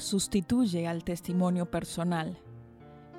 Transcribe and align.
Sustituye 0.00 0.86
al 0.86 1.04
testimonio 1.04 1.70
personal. 1.70 2.38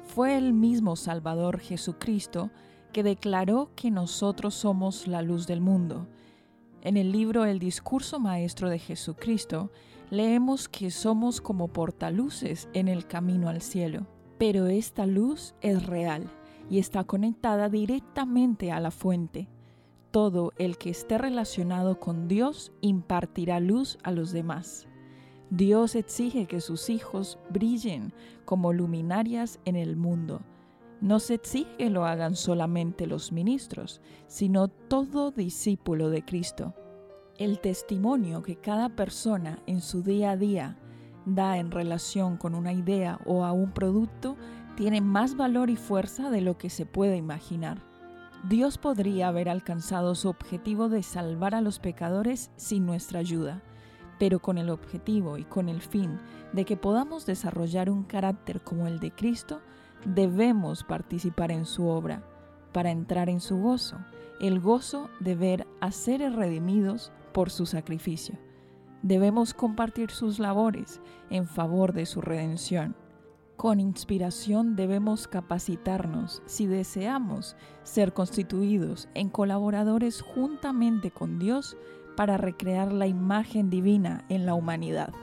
Fue 0.03 0.38
el 0.38 0.53
mismo 0.53 0.96
Salvador 0.96 1.59
Jesucristo 1.59 2.52
que 2.92 3.03
declaró 3.03 3.72
que 3.75 3.92
nosotros 3.92 4.53
somos 4.53 5.08
la 5.08 5.22
luz 5.22 5.47
del 5.47 5.62
mundo. 5.62 6.08
En 6.81 6.97
el 6.97 7.12
libro 7.12 7.46
El 7.46 7.59
discurso 7.59 8.19
maestro 8.19 8.69
de 8.69 8.80
Jesucristo 8.80 9.72
leemos 10.09 10.68
que 10.68 10.92
somos 10.92 11.40
como 11.40 11.69
portaluces 11.69 12.68
en 12.74 12.88
el 12.88 13.08
camino 13.08 13.48
al 13.50 13.62
cielo. 13.62 14.08
Pero 14.38 14.68
esta 14.68 15.06
luz 15.06 15.53
es 15.62 15.86
real 15.86 16.30
y 16.69 16.80
está 16.80 17.03
conectada 17.03 17.69
directamente 17.69 18.72
a 18.72 18.80
la 18.80 18.92
fuente. 18.92 19.48
Todo 20.12 20.52
el 20.58 20.78
que 20.78 20.90
esté 20.90 21.18
relacionado 21.18 22.00
con 22.00 22.28
Dios 22.28 22.74
impartirá 22.81 23.59
luz 23.59 23.98
a 24.03 24.12
los 24.12 24.31
demás. 24.31 24.88
Dios 25.51 25.95
exige 25.95 26.45
que 26.45 26.62
sus 26.62 26.89
hijos 26.89 27.38
brillen 27.50 28.13
como 28.45 28.72
luminarias 28.72 29.59
en 29.66 29.75
el 29.75 29.97
mundo. 29.97 30.39
No 31.01 31.19
se 31.19 31.34
exige 31.34 31.75
que 31.75 31.89
lo 31.89 32.06
hagan 32.06 32.38
solamente 32.38 33.06
los 33.06 33.34
ministros, 33.34 34.00
sino 34.28 34.69
todo 34.69 35.31
discípulo 35.31 36.09
de 36.09 36.23
Cristo. 36.23 36.73
El 37.38 37.59
testimonio 37.59 38.41
que 38.44 38.56
cada 38.56 38.95
persona 38.95 39.62
en 39.67 39.81
su 39.81 40.03
día 40.03 40.31
a 40.31 40.38
día 40.38 40.78
da 41.25 41.57
en 41.57 41.69
relación 41.72 42.38
con 42.38 42.56
una 42.56 42.72
idea 42.72 43.19
o 43.25 43.44
a 43.44 43.51
un 43.51 43.73
producto 43.73 44.38
tiene 44.78 45.01
más 45.01 45.35
valor 45.35 45.69
y 45.69 45.75
fuerza 45.75 46.29
de 46.29 46.39
lo 46.39 46.57
que 46.57 46.69
se 46.69 46.85
puede 46.85 47.18
imaginar. 47.18 47.83
Dios 48.47 48.78
podría 48.78 49.28
haber 49.28 49.50
alcanzado 49.50 50.16
su 50.16 50.29
objetivo 50.29 50.88
de 50.88 51.03
salvar 51.03 51.56
a 51.56 51.62
los 51.62 51.79
pecadores 51.79 52.51
sin 52.56 52.85
nuestra 52.85 53.19
ayuda 53.19 53.62
pero 54.22 54.38
con 54.38 54.59
el 54.59 54.70
objetivo 54.70 55.40
y 55.40 55.46
con 55.46 55.68
el 55.68 55.82
fin 55.82 56.20
de 56.54 56.64
que 56.64 56.78
podamos 56.78 57.26
desarrollar 57.26 57.90
un 57.90 58.04
carácter 58.04 58.62
como 58.62 58.86
el 58.86 59.00
de 59.00 59.09
Cristo, 59.09 59.62
debemos 60.06 60.84
participar 60.84 61.52
en 61.52 61.66
su 61.66 61.88
obra 61.88 62.24
para 62.72 62.92
entrar 62.92 63.30
en 63.30 63.42
su 63.42 63.58
gozo, 63.58 63.98
el 64.40 64.60
gozo 64.60 65.10
de 65.20 65.34
ver 65.34 65.68
a 65.80 65.92
seres 65.92 66.36
redimidos 66.36 67.12
por 67.34 67.50
su 67.50 67.66
sacrificio. 67.66 68.38
Debemos 69.02 69.56
compartir 69.56 70.12
sus 70.12 70.38
labores 70.38 71.02
en 71.31 71.48
favor 71.48 71.92
de 71.92 72.06
su 72.06 72.22
redención. 72.22 72.96
Con 73.58 73.80
inspiración 73.80 74.76
debemos 74.76 75.28
capacitarnos 75.28 76.44
si 76.46 76.68
deseamos 76.68 77.56
ser 77.81 78.14
constituidos 78.14 79.10
en 79.16 79.30
colaboradores 79.30 80.22
juntamente 80.22 81.10
con 81.10 81.40
Dios 81.40 81.76
para 82.16 82.38
recrear 82.38 82.92
la 82.92 83.08
imagen 83.08 83.70
divina 83.70 84.26
en 84.30 84.46
la 84.46 84.54
humanidad. 84.54 85.14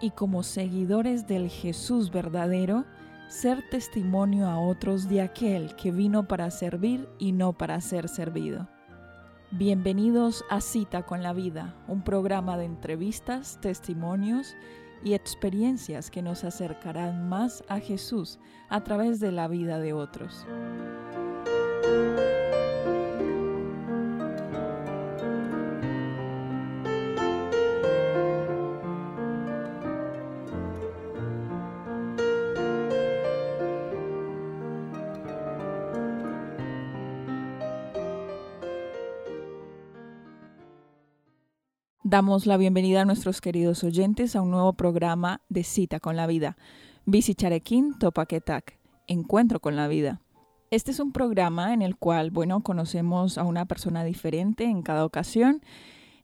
Y 0.00 0.10
como 0.10 0.42
seguidores 0.42 1.26
del 1.26 1.48
Jesús 1.48 2.10
verdadero, 2.10 2.84
ser 3.28 3.62
testimonio 3.70 4.48
a 4.48 4.58
otros 4.58 5.08
de 5.08 5.20
aquel 5.20 5.76
que 5.76 5.92
vino 5.92 6.26
para 6.26 6.50
servir 6.50 7.08
y 7.18 7.32
no 7.32 7.52
para 7.52 7.80
ser 7.80 8.08
servido. 8.08 8.68
Bienvenidos 9.52 10.44
a 10.48 10.60
Cita 10.60 11.02
con 11.02 11.22
la 11.22 11.32
Vida, 11.32 11.74
un 11.88 12.02
programa 12.02 12.56
de 12.56 12.64
entrevistas, 12.64 13.58
testimonios 13.60 14.56
y 15.04 15.14
experiencias 15.14 16.10
que 16.10 16.22
nos 16.22 16.44
acercarán 16.44 17.28
más 17.28 17.64
a 17.68 17.80
Jesús 17.80 18.38
a 18.68 18.82
través 18.82 19.20
de 19.20 19.32
la 19.32 19.48
vida 19.48 19.78
de 19.78 19.92
otros. 19.92 20.46
Damos 42.10 42.44
la 42.44 42.56
bienvenida 42.56 43.02
a 43.02 43.04
nuestros 43.04 43.40
queridos 43.40 43.84
oyentes 43.84 44.34
a 44.34 44.42
un 44.42 44.50
nuevo 44.50 44.72
programa 44.72 45.42
de 45.48 45.62
Cita 45.62 46.00
con 46.00 46.16
la 46.16 46.26
Vida. 46.26 46.56
Bici 47.04 47.36
Charequín 47.36 47.96
Topaquetac, 48.00 48.80
Encuentro 49.06 49.60
con 49.60 49.76
la 49.76 49.86
Vida. 49.86 50.20
Este 50.72 50.90
es 50.90 50.98
un 50.98 51.12
programa 51.12 51.72
en 51.72 51.82
el 51.82 51.94
cual, 51.94 52.32
bueno, 52.32 52.64
conocemos 52.64 53.38
a 53.38 53.44
una 53.44 53.64
persona 53.64 54.02
diferente 54.02 54.64
en 54.64 54.82
cada 54.82 55.04
ocasión. 55.04 55.62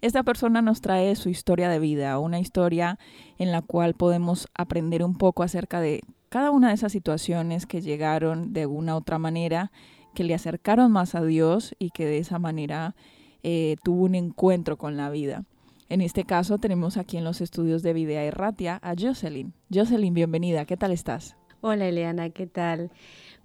Esta 0.00 0.24
persona 0.24 0.60
nos 0.60 0.80
trae 0.80 1.14
su 1.14 1.28
historia 1.28 1.68
de 1.68 1.78
vida, 1.78 2.18
una 2.18 2.40
historia 2.40 2.98
en 3.38 3.52
la 3.52 3.62
cual 3.62 3.94
podemos 3.94 4.48
aprender 4.56 5.04
un 5.04 5.14
poco 5.14 5.44
acerca 5.44 5.80
de 5.80 6.00
cada 6.30 6.50
una 6.50 6.70
de 6.70 6.74
esas 6.74 6.90
situaciones 6.90 7.64
que 7.64 7.80
llegaron 7.80 8.52
de 8.52 8.66
una 8.66 8.94
u 8.94 8.98
otra 8.98 9.20
manera, 9.20 9.70
que 10.16 10.24
le 10.24 10.34
acercaron 10.34 10.90
más 10.90 11.14
a 11.14 11.22
Dios 11.22 11.76
y 11.78 11.90
que 11.90 12.06
de 12.06 12.18
esa 12.18 12.40
manera 12.40 12.96
eh, 13.44 13.76
tuvo 13.84 14.02
un 14.02 14.16
encuentro 14.16 14.78
con 14.78 14.96
la 14.96 15.10
vida. 15.10 15.44
En 15.88 16.00
este 16.00 16.24
caso 16.24 16.58
tenemos 16.58 16.96
aquí 16.96 17.16
en 17.16 17.22
los 17.22 17.40
estudios 17.40 17.82
de 17.84 17.92
Videa 17.92 18.24
Erratia 18.24 18.80
a 18.82 18.94
Jocelyn. 18.98 19.52
Jocelyn, 19.72 20.14
bienvenida, 20.14 20.64
¿qué 20.64 20.76
tal 20.76 20.90
estás? 20.90 21.36
Hola 21.60 21.86
Eliana, 21.86 22.30
¿qué 22.30 22.48
tal? 22.48 22.90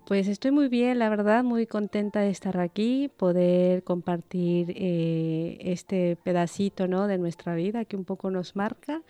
Pues 0.08 0.28
estoy 0.28 0.50
muy 0.50 0.68
bien, 0.68 0.98
la 0.98 1.10
verdad, 1.10 1.44
muy 1.44 1.68
contenta 1.68 2.22
de 2.22 2.32
estar 2.32 2.60
aquí, 2.60 3.12
poder 3.16 3.84
compartir 3.84 4.74
eh, 4.76 5.60
este 5.62 6.18
pedacito 6.24 6.88
¿no? 6.88 7.06
de 7.06 7.20
nuestra 7.20 7.54
vida 7.54 7.86
que 7.86 7.96
un 7.96 8.06
poco 8.06 8.32
nos 8.32 8.56
marca 8.56 9.04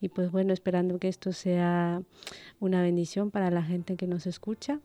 y 0.00 0.08
pues 0.08 0.30
bueno, 0.30 0.52
esperando 0.52 1.00
que 1.00 1.08
esto 1.08 1.32
sea 1.32 2.02
una 2.60 2.82
bendición 2.82 3.32
para 3.32 3.50
la 3.50 3.64
gente 3.64 3.96
que 3.96 4.06
nos 4.06 4.28
escucha. 4.28 4.78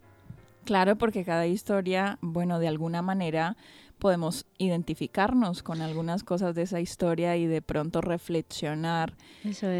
Claro, 0.65 0.95
porque 0.95 1.23
cada 1.23 1.45
historia, 1.45 2.17
bueno, 2.21 2.57
de 2.57 2.67
alguna 2.67 3.01
manera 3.03 3.57
podemos 4.01 4.47
identificarnos 4.57 5.61
con 5.61 5.79
algunas 5.79 6.23
cosas 6.23 6.55
de 6.55 6.63
esa 6.63 6.81
historia 6.81 7.37
y 7.37 7.45
de 7.45 7.61
pronto 7.61 8.01
reflexionar, 8.01 9.13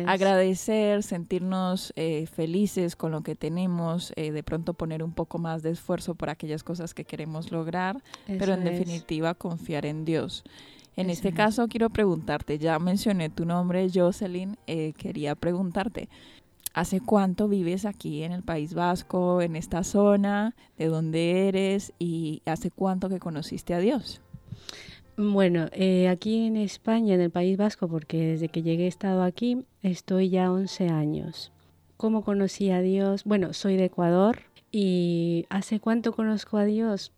agradecer, 0.05 1.01
sentirnos 1.01 1.91
eh, 1.95 2.27
felices 2.27 2.95
con 2.95 3.11
lo 3.11 3.21
que 3.23 3.35
tenemos, 3.35 4.13
eh, 4.15 4.31
de 4.31 4.43
pronto 4.43 4.75
poner 4.75 5.01
un 5.01 5.11
poco 5.11 5.39
más 5.39 5.63
de 5.63 5.71
esfuerzo 5.71 6.13
por 6.13 6.29
aquellas 6.29 6.63
cosas 6.63 6.93
que 6.93 7.03
queremos 7.03 7.51
lograr, 7.51 8.03
pero 8.27 8.53
en 8.53 8.63
definitiva 8.63 9.33
confiar 9.33 9.87
en 9.87 10.05
Dios. 10.05 10.43
En 10.95 11.09
este 11.09 11.33
caso 11.33 11.67
quiero 11.67 11.89
preguntarte, 11.89 12.59
ya 12.59 12.77
mencioné 12.77 13.31
tu 13.31 13.45
nombre, 13.45 13.87
Jocelyn, 13.91 14.55
eh, 14.67 14.93
quería 14.97 15.33
preguntarte, 15.33 16.09
¿Hace 16.73 17.01
cuánto 17.01 17.49
vives 17.49 17.85
aquí 17.85 18.23
en 18.23 18.31
el 18.31 18.43
País 18.43 18.73
Vasco, 18.73 19.41
en 19.41 19.55
esta 19.55 19.83
zona? 19.83 20.55
¿De 20.77 20.87
dónde 20.87 21.47
eres? 21.49 21.91
¿Y 21.99 22.41
hace 22.45 22.71
cuánto 22.71 23.09
que 23.09 23.19
conociste 23.19 23.73
a 23.73 23.79
Dios? 23.79 24.21
Bueno, 25.17 25.67
eh, 25.73 26.07
aquí 26.07 26.47
en 26.47 26.55
España, 26.55 27.15
en 27.15 27.21
el 27.21 27.29
País 27.29 27.57
Vasco, 27.57 27.89
porque 27.89 28.25
desde 28.25 28.47
que 28.47 28.63
llegué 28.63 28.85
he 28.85 28.87
estado 28.87 29.23
aquí, 29.23 29.65
estoy 29.83 30.29
ya 30.29 30.51
11 30.51 30.87
años. 30.87 31.51
¿Cómo 31.97 32.23
conocí 32.23 32.71
a 32.71 32.81
Dios? 32.81 33.25
Bueno, 33.25 33.53
soy 33.53 33.75
de 33.75 33.85
Ecuador 33.85 34.39
y 34.71 35.45
¿hace 35.49 35.81
cuánto 35.81 36.13
conozco 36.13 36.57
a 36.57 36.65
Dios? 36.65 37.11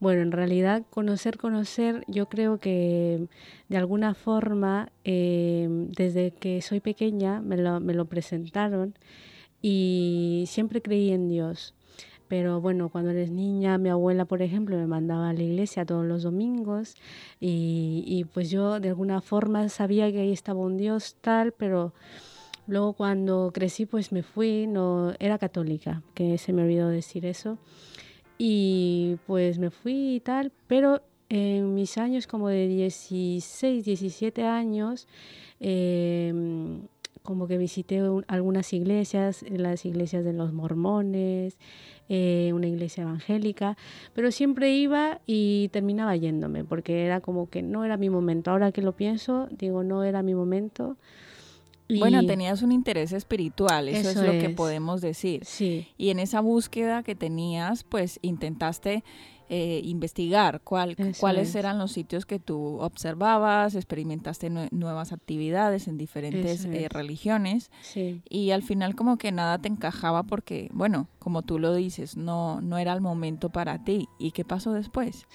Bueno, 0.00 0.22
en 0.22 0.32
realidad 0.32 0.84
conocer, 0.90 1.38
conocer, 1.38 2.04
yo 2.06 2.26
creo 2.26 2.58
que 2.58 3.26
de 3.68 3.76
alguna 3.76 4.14
forma, 4.14 4.90
em, 5.04 5.88
desde 5.88 6.30
que 6.30 6.62
soy 6.62 6.80
pequeña, 6.80 7.40
me 7.40 7.56
lo, 7.56 7.80
me 7.80 7.94
lo 7.94 8.04
presentaron 8.06 8.94
y 9.62 10.44
siempre 10.46 10.82
creí 10.82 11.10
en 11.10 11.28
Dios. 11.28 11.74
Pero 12.28 12.60
bueno, 12.60 12.90
cuando 12.90 13.10
eres 13.10 13.30
niña, 13.30 13.78
mi 13.78 13.88
abuela, 13.88 14.26
por 14.26 14.42
ejemplo, 14.42 14.76
me 14.76 14.86
mandaba 14.86 15.30
a 15.30 15.32
la 15.32 15.42
iglesia 15.42 15.86
todos 15.86 16.04
los 16.06 16.22
domingos 16.22 16.94
y, 17.40 18.04
y, 18.06 18.24
pues 18.24 18.50
yo 18.50 18.80
de 18.80 18.90
alguna 18.90 19.20
forma 19.22 19.68
sabía 19.70 20.12
que 20.12 20.20
ahí 20.20 20.32
estaba 20.32 20.60
un 20.60 20.76
Dios 20.76 21.16
tal, 21.22 21.52
pero 21.52 21.94
luego 22.66 22.92
cuando 22.92 23.50
crecí 23.52 23.86
pues 23.86 24.12
me 24.12 24.22
fui, 24.22 24.66
no 24.66 25.14
era 25.18 25.38
católica, 25.38 26.02
que 26.14 26.38
se 26.38 26.52
me 26.52 26.62
olvidó 26.62 26.88
decir 26.88 27.24
eso. 27.26 27.58
Y 28.38 29.16
pues 29.26 29.58
me 29.58 29.70
fui 29.70 30.14
y 30.14 30.20
tal, 30.20 30.52
pero 30.68 31.02
en 31.28 31.74
mis 31.74 31.98
años 31.98 32.26
como 32.26 32.48
de 32.48 32.68
16, 32.68 33.84
17 33.84 34.44
años, 34.44 35.06
em, 35.60 36.82
como 37.22 37.46
que 37.46 37.58
visité 37.58 38.00
algunas 38.28 38.72
iglesias, 38.72 39.44
las 39.50 39.84
iglesias 39.84 40.24
de 40.24 40.32
los 40.32 40.52
mormones, 40.52 41.58
eh, 42.08 42.52
una 42.54 42.68
iglesia 42.68 43.02
evangélica, 43.02 43.76
pero 44.14 44.30
siempre 44.30 44.70
iba 44.70 45.20
y 45.26 45.68
terminaba 45.68 46.16
yéndome, 46.16 46.64
porque 46.64 47.04
era 47.04 47.20
como 47.20 47.50
que 47.50 47.60
no 47.62 47.84
era 47.84 47.98
mi 47.98 48.08
momento. 48.08 48.50
Ahora 48.50 48.72
que 48.72 48.80
lo 48.80 48.92
pienso, 48.92 49.48
digo, 49.50 49.82
no 49.84 50.04
era 50.04 50.22
mi 50.22 50.34
momento. 50.34 50.96
Bueno, 51.88 52.24
tenías 52.26 52.62
un 52.62 52.72
interés 52.72 53.12
espiritual, 53.12 53.88
eso, 53.88 54.10
es 54.10 54.16
lo 54.16 54.32
que 54.32 54.50
podemos 54.50 55.00
decir. 55.00 55.44
Sí. 55.44 55.88
Y 55.96 56.10
en 56.10 56.18
esa 56.18 56.40
búsqueda 56.40 57.02
que 57.02 57.14
tenías, 57.14 57.84
pues 57.84 58.18
intentaste 58.22 59.04
eh, 59.50 59.80
investigar 59.82 60.60
cuál, 60.62 60.94
cuáles 61.18 61.54
eran 61.54 61.78
los 61.78 61.92
sitios 61.92 62.26
que 62.26 62.38
tú 62.38 62.78
observabas, 62.80 63.74
experimentaste 63.74 64.50
nuevas 64.50 65.12
actividades 65.12 65.88
en 65.88 65.96
diferentes 65.96 66.66
eh, 66.66 66.86
religiones 66.90 67.70
sí. 67.80 68.20
y 68.28 68.50
al 68.50 68.62
final 68.62 68.94
como 68.94 69.16
que 69.16 69.32
nada 69.32 69.56
te 69.56 69.68
encajaba 69.68 70.24
porque, 70.24 70.68
bueno, 70.74 71.08
como 71.18 71.40
tú 71.40 71.58
lo 71.58 71.74
dices, 71.74 72.18
no, 72.18 72.60
no 72.60 72.76
era 72.76 72.92
el 72.92 73.00
momento 73.00 73.48
para 73.48 73.82
ti. 73.84 74.06
¿Y 74.18 74.32
qué 74.32 74.44
pasó 74.44 74.72
después? 74.72 75.26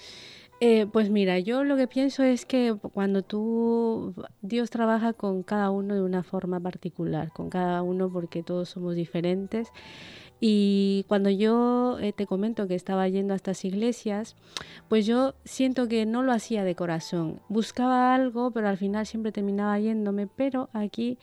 Eh, 0.60 0.86
pues 0.90 1.10
mira, 1.10 1.38
yo 1.40 1.64
lo 1.64 1.76
que 1.76 1.88
pienso 1.88 2.22
es 2.22 2.46
que 2.46 2.74
cuando 2.92 3.22
tú, 3.22 4.14
Dios 4.40 4.70
trabaja 4.70 5.12
con 5.12 5.42
cada 5.42 5.70
uno 5.70 5.94
de 5.94 6.02
una 6.02 6.22
forma 6.22 6.60
particular, 6.60 7.32
con 7.32 7.50
cada 7.50 7.82
uno 7.82 8.10
porque 8.10 8.42
todos 8.42 8.70
somos 8.70 8.94
diferentes. 8.94 9.72
Y 10.40 11.04
cuando 11.08 11.30
yo 11.30 11.98
eh, 12.00 12.12
te 12.12 12.26
comento 12.26 12.68
que 12.68 12.74
estaba 12.74 13.08
yendo 13.08 13.32
a 13.32 13.36
estas 13.36 13.64
iglesias, 13.64 14.36
pues 14.88 15.06
yo 15.06 15.34
siento 15.44 15.88
que 15.88 16.06
no 16.06 16.22
lo 16.22 16.32
hacía 16.32 16.64
de 16.64 16.74
corazón. 16.74 17.40
Buscaba 17.48 18.14
algo, 18.14 18.50
pero 18.50 18.68
al 18.68 18.76
final 18.76 19.06
siempre 19.06 19.32
terminaba 19.32 19.78
yéndome. 19.78 20.26
Pero 20.26 20.68
aquí, 20.72 21.18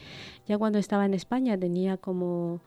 ya 0.48 0.58
cuando 0.58 0.80
estaba 0.80 1.06
en 1.06 1.14
España, 1.14 1.58
tenía 1.58 1.98
como 1.98 2.62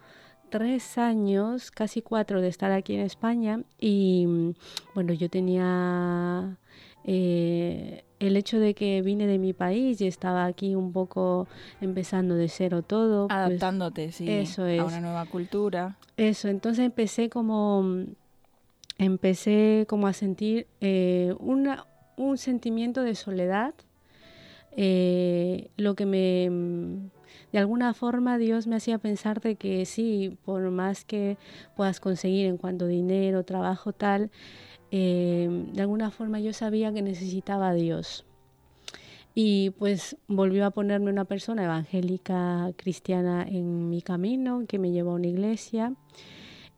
tres 0.54 0.98
años, 0.98 1.72
casi 1.72 2.00
cuatro 2.00 2.40
de 2.40 2.46
estar 2.46 2.70
aquí 2.70 2.94
en 2.94 3.00
España 3.00 3.62
y 3.76 4.54
bueno, 4.94 5.12
yo 5.12 5.28
tenía 5.28 6.56
eh, 7.02 8.04
el 8.20 8.36
hecho 8.36 8.60
de 8.60 8.72
que 8.72 9.02
vine 9.02 9.26
de 9.26 9.40
mi 9.40 9.52
país 9.52 10.00
y 10.00 10.06
estaba 10.06 10.44
aquí 10.44 10.76
un 10.76 10.92
poco 10.92 11.48
empezando 11.80 12.36
de 12.36 12.48
cero 12.48 12.82
todo. 12.82 13.26
Pues 13.26 13.36
Adaptándote, 13.36 14.12
sí, 14.12 14.30
eso 14.30 14.64
es. 14.66 14.78
a 14.78 14.84
una 14.84 15.00
nueva 15.00 15.26
cultura. 15.26 15.98
Eso, 16.16 16.46
entonces 16.46 16.84
empecé 16.84 17.28
como, 17.28 18.04
empecé 18.96 19.86
como 19.88 20.06
a 20.06 20.12
sentir 20.12 20.68
eh, 20.80 21.34
una, 21.40 21.84
un 22.16 22.38
sentimiento 22.38 23.02
de 23.02 23.16
soledad, 23.16 23.74
eh, 24.76 25.72
lo 25.76 25.96
que 25.96 26.06
me 26.06 27.10
de 27.54 27.60
alguna 27.60 27.94
forma 27.94 28.36
Dios 28.36 28.66
me 28.66 28.74
hacía 28.74 28.98
pensar 28.98 29.40
de 29.40 29.54
que 29.54 29.86
sí, 29.86 30.36
por 30.44 30.72
más 30.72 31.04
que 31.04 31.38
puedas 31.76 32.00
conseguir 32.00 32.46
en 32.46 32.56
cuanto 32.56 32.86
a 32.86 32.88
dinero, 32.88 33.44
trabajo, 33.44 33.92
tal, 33.92 34.32
eh, 34.90 35.68
de 35.72 35.80
alguna 35.80 36.10
forma 36.10 36.40
yo 36.40 36.52
sabía 36.52 36.92
que 36.92 37.00
necesitaba 37.00 37.68
a 37.68 37.74
Dios. 37.74 38.26
Y 39.36 39.70
pues 39.78 40.16
volvió 40.26 40.66
a 40.66 40.72
ponerme 40.72 41.12
una 41.12 41.26
persona 41.26 41.62
evangélica 41.62 42.72
cristiana 42.74 43.46
en 43.48 43.88
mi 43.88 44.02
camino, 44.02 44.64
que 44.66 44.80
me 44.80 44.90
llevó 44.90 45.12
a 45.12 45.14
una 45.14 45.28
iglesia, 45.28 45.94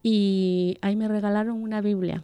y 0.02 0.76
ahí 0.82 0.94
me 0.94 1.08
regalaron 1.08 1.62
una 1.62 1.81
Biblia. 1.81 2.23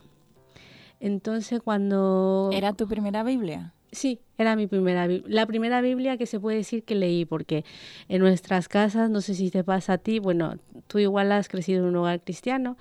Entonces 1.00 1.62
cuando... 1.62 2.50
¿Era 2.52 2.74
tu 2.74 2.86
primera 2.86 3.22
Biblia? 3.22 3.72
Sí, 3.92 4.20
era 4.38 4.56
mi 4.56 4.66
primera 4.66 5.06
la 5.06 5.46
primera 5.46 5.82
Biblia 5.82 6.16
que 6.16 6.24
se 6.24 6.40
puede 6.40 6.56
decir 6.56 6.82
que 6.82 6.94
leí, 6.94 7.26
porque 7.26 7.64
en 8.08 8.20
nuestras 8.20 8.66
casas, 8.68 9.10
no 9.10 9.20
sé 9.20 9.34
si 9.34 9.50
te 9.50 9.62
pasa 9.64 9.94
a 9.94 9.98
ti, 9.98 10.18
bueno, 10.18 10.56
tú 10.86 10.98
igual 10.98 11.30
has 11.30 11.48
crecido 11.48 11.80
en 11.82 11.90
un 11.90 11.96
hogar 11.96 12.22
cristiano, 12.22 12.78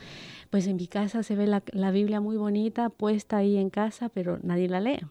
pues 0.50 0.68
en 0.68 0.77
mi 0.77 0.88
casa 0.88 1.22
se 1.22 1.36
ve 1.36 1.48
la, 1.48 1.63
la 1.74 1.91
Biblia 1.91 2.22
muy 2.22 2.38
bonita 2.38 2.89
puesta 2.89 3.38
ahí 3.38 3.58
en 3.58 3.70
casa, 3.70 4.08
pero 4.08 4.39
nadie 4.41 4.70
la 4.70 4.80
lee. 4.80 5.01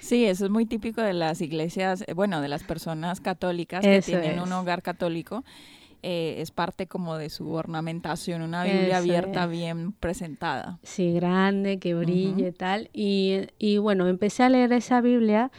Sí, 0.00 0.24
eso 0.24 0.46
es 0.46 0.50
muy 0.50 0.64
típico 0.64 1.02
de 1.02 1.12
las 1.12 1.42
iglesias, 1.42 2.02
eh, 2.06 2.14
bueno, 2.14 2.40
de 2.40 2.48
las 2.48 2.62
personas 2.62 3.20
católicas 3.20 3.84
que 3.84 4.00
tienen 4.00 4.40
un 4.40 4.50
hogar 4.52 4.80
católico 4.80 5.44
eh, 6.02 6.36
es 6.38 6.50
parte 6.50 6.86
como 6.86 7.16
de 7.16 7.30
su 7.30 7.50
ornamentación, 7.52 8.42
una 8.42 8.64
Biblia 8.64 8.98
abierta, 8.98 9.46
bien 9.46 9.92
presentada. 9.92 10.78
Sí, 10.82 11.12
grande, 11.12 11.78
que 11.78 11.94
brille 11.94 12.48
y 12.48 12.52
tal. 12.52 12.90
Y, 12.92 13.48
y 13.58 13.78
bueno, 13.78 14.08
empecé 14.08 14.42
a 14.42 14.48
leer 14.48 14.72
esa 14.72 15.00
Biblia 15.00 15.50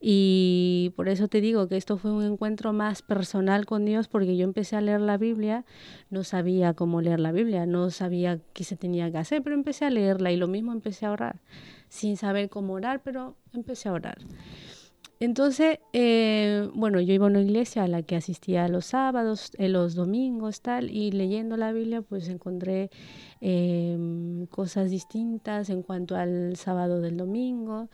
y 0.00 0.92
por 0.96 1.08
eso 1.08 1.26
te 1.26 1.40
digo 1.40 1.66
que 1.66 1.76
esto 1.76 1.96
fue 1.96 2.12
un 2.12 2.24
encuentro 2.24 2.72
más 2.72 3.02
personal 3.02 3.66
con 3.66 3.84
Dios, 3.84 4.06
porque 4.06 4.36
yo 4.36 4.44
empecé 4.44 4.76
a 4.76 4.80
leer 4.80 5.00
la 5.00 5.18
Biblia, 5.18 5.64
no 6.10 6.22
sabía 6.22 6.74
cómo 6.74 7.00
leer 7.00 7.18
la 7.18 7.32
Biblia, 7.32 7.66
no 7.66 7.90
sabía 7.90 8.38
qué 8.52 8.62
se 8.62 8.76
tenía 8.76 9.10
que 9.10 9.18
hacer, 9.18 9.42
pero 9.42 9.56
empecé 9.56 9.86
a 9.86 9.90
leerla 9.90 10.30
y 10.30 10.36
lo 10.36 10.46
mismo 10.46 10.72
empecé 10.72 11.06
a 11.06 11.10
orar, 11.10 11.40
sin 11.88 12.16
saber 12.16 12.48
cómo 12.48 12.74
orar, 12.74 13.02
pero 13.02 13.36
empecé 13.52 13.88
a 13.88 13.92
orar. 13.92 14.18
Entonces, 15.20 15.80
eh, 15.92 16.68
bueno, 16.74 17.00
yo 17.00 17.12
iba 17.12 17.26
a 17.26 17.28
una 17.30 17.40
iglesia 17.40 17.82
a 17.82 17.88
la 17.88 18.02
que 18.02 18.14
asistía 18.14 18.68
los 18.68 18.86
sábados, 18.86 19.50
eh, 19.58 19.68
los 19.68 19.94
domingos, 19.96 20.62
tal, 20.62 20.90
y 20.90 21.10
leyendo 21.10 21.56
la 21.56 21.72
Biblia, 21.72 22.02
pues 22.02 22.28
encontré 22.28 22.90
em, 23.40 24.46
cosas 24.46 24.90
distintas 24.90 25.70
en 25.70 25.82
cuanto 25.82 26.14
al 26.16 26.56
sábado 26.56 27.00
del 27.00 27.16
domingo. 27.16 27.88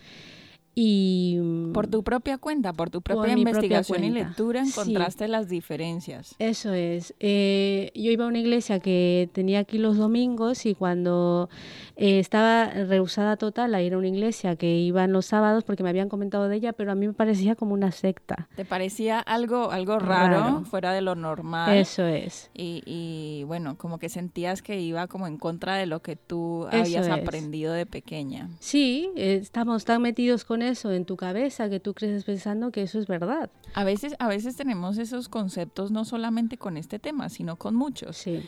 Y 0.74 1.38
por 1.72 1.86
tu 1.86 2.02
propia 2.02 2.38
cuenta, 2.38 2.72
por 2.72 2.90
tu 2.90 3.00
propia 3.00 3.32
investigación 3.32 4.02
y 4.02 4.10
lectura 4.10 4.60
encontraste 4.60 5.28
las 5.28 5.48
diferencias. 5.48 6.34
Eso 6.40 6.72
es. 6.72 7.14
Eh, 7.20 7.92
yo 7.94 8.10
iba 8.10 8.24
a 8.24 8.28
una 8.28 8.40
iglesia 8.40 8.80
que 8.80 9.30
tenía 9.32 9.60
aquí 9.60 9.78
los 9.78 9.96
domingos 9.96 10.66
y 10.66 10.74
cuando 10.74 11.48
eh, 11.96 12.18
estaba 12.18 12.66
rehusada 12.66 13.36
total 13.36 13.74
a 13.74 13.82
ir 13.82 13.94
a 13.94 13.98
una 13.98 14.08
iglesia 14.08 14.56
que 14.56 14.76
iba 14.76 15.04
en 15.04 15.12
los 15.12 15.26
sábados 15.26 15.62
porque 15.62 15.84
me 15.84 15.90
habían 15.90 16.08
comentado 16.08 16.48
de 16.48 16.56
ella, 16.56 16.72
pero 16.72 16.90
a 16.90 16.96
mí 16.96 17.06
me 17.06 17.12
parecía 17.12 17.54
como 17.54 17.72
una 17.72 17.92
secta. 17.92 18.48
¿Te 18.56 18.64
parecía 18.64 19.20
algo, 19.20 19.70
algo 19.70 20.00
raro, 20.00 20.64
fuera 20.64 20.92
de 20.92 21.02
lo 21.02 21.14
normal? 21.14 21.76
Eso 21.76 22.04
es. 22.04 22.50
Y, 22.52 22.82
y, 22.84 23.44
bueno, 23.44 23.76
como 23.78 23.98
que 23.98 24.08
sentías 24.08 24.60
que 24.60 24.80
iba 24.80 25.06
como 25.06 25.28
en 25.28 25.38
contra 25.38 25.76
de 25.76 25.86
lo 25.86 26.02
que 26.02 26.16
tú 26.16 26.66
habías 26.72 27.08
aprendido 27.08 27.72
de 27.72 27.86
pequeña. 27.86 28.50
Sí, 28.58 29.10
estamos 29.14 29.84
tan 29.84 30.02
metidos 30.02 30.44
con 30.44 30.63
eso 30.64 30.92
en 30.92 31.04
tu 31.04 31.16
cabeza 31.16 31.68
que 31.68 31.80
tú 31.80 31.94
crees 31.94 32.24
pensando 32.24 32.70
que 32.72 32.82
eso 32.82 32.98
es 32.98 33.06
verdad. 33.06 33.50
A 33.74 33.84
veces, 33.84 34.14
a 34.18 34.28
veces 34.28 34.56
tenemos 34.56 34.98
esos 34.98 35.28
conceptos 35.28 35.90
no 35.90 36.04
solamente 36.04 36.58
con 36.58 36.76
este 36.76 36.98
tema, 36.98 37.28
sino 37.28 37.56
con 37.56 37.74
muchos. 37.74 38.16
Sí 38.16 38.42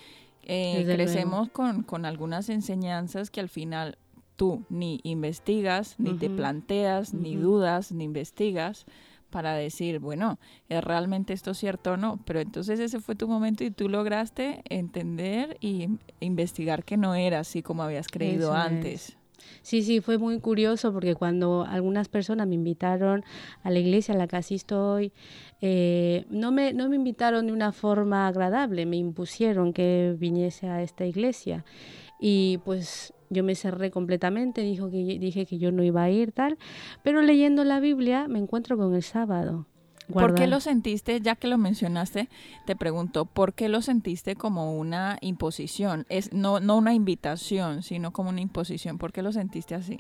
Eh, 0.48 0.84
crecemos 0.84 1.48
con, 1.50 1.82
con 1.82 2.04
algunas 2.04 2.48
enseñanzas 2.48 3.30
que 3.30 3.40
al 3.40 3.48
final 3.48 3.98
tú 4.36 4.64
ni 4.68 5.00
investigas, 5.02 5.96
ni 5.98 6.14
te 6.14 6.30
planteas, 6.30 7.14
ni 7.14 7.34
dudas, 7.36 7.90
ni 7.90 8.04
investigas 8.04 8.86
para 9.30 9.54
decir, 9.54 9.98
bueno, 9.98 10.38
¿es 10.68 10.84
realmente 10.84 11.32
esto 11.32 11.52
cierto 11.52 11.92
o 11.92 11.96
no? 11.96 12.20
Pero 12.24 12.40
entonces 12.40 12.78
ese 12.78 13.00
fue 13.00 13.16
tu 13.16 13.26
momento 13.26 13.64
y 13.64 13.70
tú 13.72 13.88
lograste 13.88 14.62
entender 14.68 15.56
y 15.60 15.88
investigar 16.20 16.84
que 16.84 16.96
no 16.96 17.14
era 17.14 17.40
así 17.40 17.62
como 17.62 17.82
habías 17.82 18.06
creído 18.06 18.54
antes. 18.54 19.15
Sí, 19.62 19.82
sí, 19.82 20.00
fue 20.00 20.18
muy 20.18 20.40
curioso 20.40 20.92
porque 20.92 21.14
cuando 21.14 21.64
algunas 21.68 22.08
personas 22.08 22.46
me 22.46 22.54
invitaron 22.54 23.24
a 23.62 23.70
la 23.70 23.78
iglesia 23.78 24.14
a 24.14 24.18
la 24.18 24.26
que 24.26 24.36
asisto 24.36 24.92
hoy, 24.92 25.12
eh, 25.60 26.24
no, 26.30 26.52
me, 26.52 26.72
no 26.72 26.88
me 26.88 26.96
invitaron 26.96 27.46
de 27.46 27.52
una 27.52 27.72
forma 27.72 28.26
agradable, 28.26 28.86
me 28.86 28.96
impusieron 28.96 29.72
que 29.72 30.14
viniese 30.18 30.68
a 30.68 30.82
esta 30.82 31.04
iglesia. 31.04 31.64
Y 32.20 32.58
pues 32.64 33.12
yo 33.30 33.44
me 33.44 33.54
cerré 33.54 33.90
completamente, 33.90 34.62
dijo 34.62 34.90
que, 34.90 35.18
dije 35.18 35.46
que 35.46 35.58
yo 35.58 35.72
no 35.72 35.82
iba 35.82 36.02
a 36.02 36.10
ir 36.10 36.32
tal, 36.32 36.58
pero 37.02 37.22
leyendo 37.22 37.64
la 37.64 37.80
Biblia 37.80 38.28
me 38.28 38.38
encuentro 38.38 38.76
con 38.76 38.94
el 38.94 39.02
sábado. 39.02 39.66
¿Por 40.12 40.34
qué 40.34 40.46
lo 40.46 40.60
sentiste, 40.60 41.20
ya 41.20 41.34
que 41.36 41.48
lo 41.48 41.58
mencionaste, 41.58 42.28
te 42.64 42.76
pregunto, 42.76 43.24
¿por 43.24 43.54
qué 43.54 43.68
lo 43.68 43.82
sentiste 43.82 44.36
como 44.36 44.78
una 44.78 45.18
imposición? 45.20 46.06
Es 46.08 46.32
no, 46.32 46.60
no 46.60 46.76
una 46.76 46.94
invitación, 46.94 47.82
sino 47.82 48.12
como 48.12 48.30
una 48.30 48.40
imposición. 48.40 48.98
¿Por 48.98 49.12
qué 49.12 49.22
lo 49.22 49.32
sentiste 49.32 49.74
así? 49.74 49.98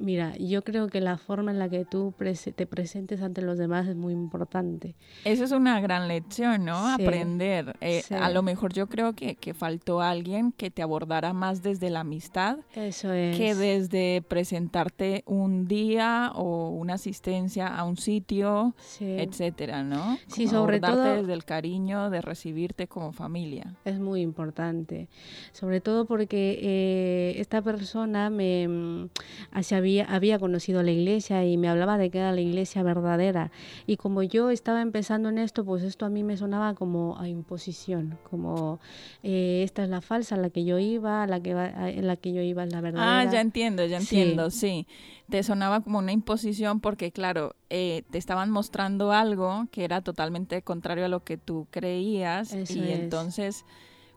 Mira, 0.00 0.36
yo 0.36 0.62
creo 0.62 0.88
que 0.88 1.00
la 1.00 1.18
forma 1.18 1.50
en 1.50 1.58
la 1.58 1.68
que 1.68 1.84
tú 1.84 2.14
te 2.54 2.66
presentes 2.66 3.22
ante 3.22 3.42
los 3.42 3.58
demás 3.58 3.86
es 3.86 3.96
muy 3.96 4.12
importante. 4.12 4.94
Esa 5.24 5.44
es 5.44 5.52
una 5.52 5.80
gran 5.80 6.08
lección, 6.08 6.64
¿no? 6.64 6.88
Aprender. 6.88 7.76
Eh, 7.80 8.02
a 8.10 8.30
lo 8.30 8.42
mejor 8.42 8.72
yo 8.72 8.88
creo 8.88 9.14
que, 9.14 9.36
que, 9.36 9.54
faltó 9.54 10.00
alguien 10.00 10.52
que 10.52 10.70
te 10.70 10.82
abordara 10.82 11.32
más 11.32 11.62
desde 11.62 11.90
la 11.90 12.00
amistad 12.00 12.58
Eso 12.74 13.12
es. 13.12 13.36
que 13.36 13.54
desde 13.54 14.22
presentarte 14.22 15.22
un 15.26 15.66
día 15.66 16.32
o 16.34 16.70
una 16.70 16.94
asistencia 16.94 17.68
a 17.68 17.84
un 17.84 17.96
sitio, 17.96 18.74
etcétera, 19.00 19.82
¿no? 19.82 20.18
sí, 20.26 20.48
sobre 20.48 20.80
todo 20.80 21.02
desde 21.16 21.32
el 21.32 21.44
cariño 21.44 22.10
de 22.10 22.20
recibirte 22.20 22.88
como 22.88 23.12
familia. 23.12 23.74
Es 23.84 23.98
muy 23.98 24.20
importante, 24.20 25.08
sobre 25.52 25.80
todo 25.80 26.06
porque 26.06 26.58
eh, 26.62 27.40
esta 27.40 27.62
persona 27.62 28.30
me 28.30 29.08
mm, 29.70 29.74
había, 29.74 30.04
había 30.04 30.38
conocido 30.38 30.82
la 30.82 30.90
iglesia 30.90 31.44
y 31.44 31.56
me 31.56 31.68
hablaba 31.68 31.98
de 31.98 32.10
que 32.10 32.18
era 32.18 32.32
la 32.32 32.40
iglesia 32.40 32.82
verdadera. 32.82 33.50
Y 33.86 33.96
como 33.96 34.22
yo 34.22 34.50
estaba 34.50 34.82
empezando 34.82 35.28
en 35.28 35.38
esto, 35.38 35.64
pues 35.64 35.82
esto 35.82 36.06
a 36.06 36.08
mí 36.08 36.22
me 36.22 36.36
sonaba 36.36 36.74
como 36.74 37.18
a 37.18 37.28
imposición, 37.28 38.18
como 38.28 38.80
eh, 39.22 39.62
esta 39.64 39.84
es 39.84 39.88
la 39.88 40.00
falsa, 40.00 40.36
la 40.36 40.50
que 40.50 40.64
yo 40.64 40.78
iba, 40.78 41.26
la 41.26 41.40
que 41.40 41.50
en 41.52 42.06
la 42.06 42.16
que 42.16 42.32
yo 42.32 42.42
iba 42.42 42.64
es 42.64 42.72
la 42.72 42.80
verdadera. 42.80 43.20
Ah, 43.20 43.32
ya 43.32 43.40
entiendo, 43.40 43.84
ya 43.84 43.98
entiendo, 43.98 44.50
sí. 44.50 44.86
Te 45.28 45.42
sonaba 45.42 45.80
como 45.80 45.98
una 45.98 46.12
imposición 46.12 46.80
porque, 46.80 47.12
claro, 47.12 47.54
eh, 47.70 48.02
te 48.10 48.18
estaban 48.18 48.50
mostrando 48.50 49.12
algo 49.12 49.66
que 49.70 49.84
era 49.84 50.00
totalmente 50.02 50.62
contrario 50.62 51.06
a 51.06 51.08
lo 51.08 51.24
que 51.24 51.36
tú 51.38 51.66
creías 51.70 52.54
y 52.70 52.90
entonces 52.90 53.64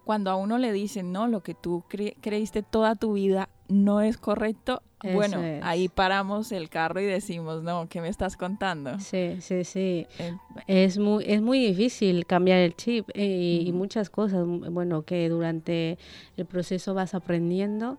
cuando 0.06 0.30
a 0.30 0.36
uno 0.36 0.58
le 0.58 0.72
dicen, 0.72 1.12
no, 1.12 1.28
lo 1.28 1.42
que 1.42 1.56
tú 1.56 1.84
creíste 2.22 2.62
toda 2.62 2.96
tu 2.96 3.14
vida 3.14 3.50
no 3.68 4.02
es 4.02 4.18
correcto, 4.18 4.82
bueno, 5.14 5.40
ahí 5.62 5.88
paramos 5.88 6.52
el 6.52 6.70
carro 6.70 7.00
y 7.00 7.06
decimos, 7.06 7.64
no, 7.64 7.88
¿qué 7.90 8.02
me 8.02 8.10
estás 8.10 8.38
contando? 8.38 9.00
Sí, 9.00 9.38
sí, 9.40 9.64
sí. 9.64 10.08
Eh, 10.18 10.36
es, 10.68 10.98
muy, 10.98 11.24
es 11.28 11.42
muy 11.42 11.60
difícil 11.60 12.26
cambiar 12.26 12.60
el 12.60 12.76
chip 12.76 13.10
eh, 13.14 13.62
y, 13.62 13.72
muchas 13.72 14.10
cosas, 14.10 14.46
bueno, 14.46 15.04
que 15.04 15.30
durante 15.30 15.98
el 16.38 16.46
proceso 16.46 16.94
vas 16.94 17.14
aprendiendo. 17.14 17.98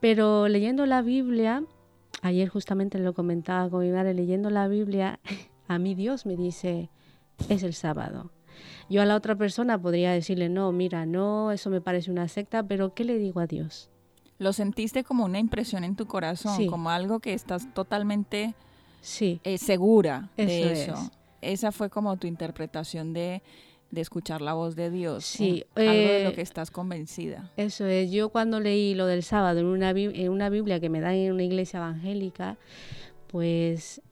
Pero 0.00 0.48
leyendo 0.48 0.86
la 0.86 1.02
Biblia, 1.02 1.64
ayer 2.22 2.48
justamente 2.48 2.98
lo 2.98 3.14
comentaba 3.14 3.68
con 3.68 3.82
mi 3.82 3.90
madre, 3.90 4.14
leyendo 4.14 4.50
la 4.50 4.68
Biblia, 4.68 5.20
a 5.68 5.78
mí 5.78 5.94
Dios 5.94 6.26
me 6.26 6.36
dice, 6.36 6.88
es 7.48 7.62
el 7.62 7.74
sábado. 7.74 8.30
Yo 8.88 9.00
a 9.00 9.06
la 9.06 9.16
otra 9.16 9.36
persona 9.36 9.80
podría 9.80 10.12
decirle, 10.12 10.48
no, 10.48 10.72
mira, 10.72 11.06
no, 11.06 11.52
eso 11.52 11.70
me 11.70 11.80
parece 11.80 12.10
una 12.10 12.28
secta, 12.28 12.62
pero 12.62 12.94
¿qué 12.94 13.04
le 13.04 13.18
digo 13.18 13.40
a 13.40 13.46
Dios? 13.46 13.91
Lo 14.42 14.52
sentiste 14.52 15.04
como 15.04 15.24
una 15.24 15.38
impresión 15.38 15.84
en 15.84 15.94
tu 15.94 16.06
corazón, 16.06 16.66
como 16.66 16.90
algo 16.90 17.20
que 17.20 17.32
estás 17.32 17.72
totalmente 17.72 18.54
sí. 19.00 19.40
Eh, 19.44 19.56
segura 19.56 20.30
de 20.36 20.72
eso. 20.72 20.94
Esa 21.40 21.70
fue 21.70 21.90
como 21.90 22.16
tu 22.16 22.26
interpretación 22.26 23.12
de, 23.12 23.40
escuchar 23.94 24.42
la 24.42 24.54
voz 24.54 24.74
de 24.74 24.90
Dios. 24.90 25.24
Sí. 25.24 25.64
algo 25.76 25.90
de 25.92 26.24
lo 26.24 26.30
eh, 26.30 26.34
que 26.34 26.40
estás 26.40 26.72
convencida. 26.72 27.52
Eso 27.56 27.86
es. 27.86 28.10
Yo 28.10 28.30
cuando 28.30 28.58
leí 28.58 28.96
lo 28.96 29.06
del 29.06 29.22
sábado 29.22 29.60
en 29.60 29.66
una, 29.66 29.90
en 29.90 30.28
una 30.28 30.48
Biblia 30.48 30.80
que 30.80 30.88
me 30.88 31.00
dan 31.00 31.14
en 31.14 31.32
una 31.32 31.44
iglesia 31.44 31.78
evangélica, 31.78 32.58
pues 33.28 34.02